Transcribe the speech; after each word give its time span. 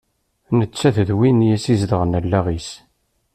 Nettat 0.57 0.97
d 1.07 1.09
win 1.17 1.39
i 1.47 1.49
as-izedɣen 1.55 2.17
allaɣ-is. 2.19 2.69